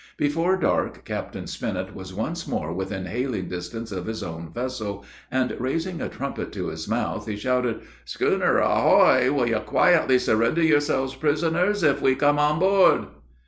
Before 0.17 0.57
dark, 0.57 1.05
Captain 1.05 1.45
Spinnet 1.45 1.93
was 1.93 2.11
once 2.11 2.47
more 2.47 2.73
within 2.73 3.05
hailing 3.05 3.49
distance 3.49 3.91
of 3.91 4.07
his 4.07 4.23
own 4.23 4.51
vessel, 4.51 5.05
and 5.29 5.55
raising 5.59 6.01
a 6.01 6.09
trumpet 6.09 6.51
to 6.53 6.69
his 6.69 6.87
mouth, 6.87 7.27
he 7.27 7.35
shouted: 7.35 7.81
"Schooner 8.03 8.57
ahoy! 8.57 9.31
Will 9.31 9.47
you 9.47 9.59
quietly 9.59 10.17
surrender 10.17 10.63
yourselves 10.63 11.13
prisoners, 11.13 11.83
if 11.83 12.01
we 12.01 12.15
come 12.15 12.39
on 12.39 12.57
board!" 12.57 13.09